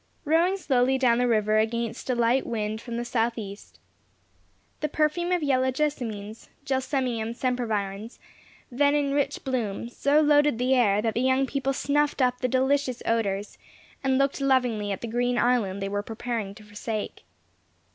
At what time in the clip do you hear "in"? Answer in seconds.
8.95-9.13